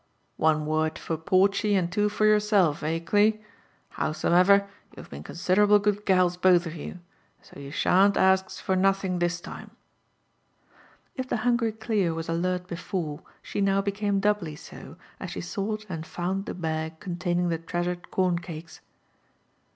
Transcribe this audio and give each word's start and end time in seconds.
*' 0.25 0.37
One 0.47 0.65
word 0.65 0.97
fot 0.97 1.27
Porchy, 1.27 1.75
and 1.77 1.91
two 1.91 2.07
IbfyourseH, 2.07 2.81
€li, 2.81 3.01
Cfi? 3.05 3.39
flowsom 3.93 4.31
0ver, 4.31 4.61
you 4.63 4.67
have 5.03 5.11
been 5.11 5.21
considerable 5.21 5.77
good 5.77 6.07
gals 6.07 6.37
both 6.37 6.65
of 6.65 6.75
ye; 6.75 6.95
so 7.43 7.59
you 7.59 7.69
shan't 7.69 8.17
ax 8.17 8.59
for 8.59 8.75
nothing, 8.75 9.19
this 9.19 9.45
lime." 9.45 9.69
If 11.15 11.29
the 11.29 11.37
hungry 11.45 11.71
Clio 11.71 12.15
was 12.15 12.29
alert 12.29 12.65
before, 12.65 13.21
she 13.43 13.61
now 13.61 13.83
became 13.83 14.19
doubfy 14.19 14.55
so, 14.57 14.77
^ 15.21 15.23
^e 15.23 15.43
sought 15.43 15.85
sitii 15.87 16.03
found 16.03 16.47
the 16.47 16.55
bag 16.55 16.99
contaming 16.99 17.49
the 17.49 17.59
treasured 17.59 18.01
eorn 18.09 18.39
eakes. 18.39 18.79